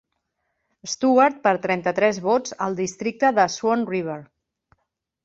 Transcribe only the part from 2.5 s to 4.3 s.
al districte de Swan River.